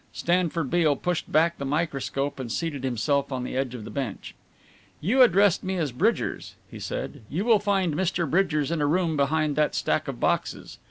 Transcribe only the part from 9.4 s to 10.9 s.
that stack of boxes.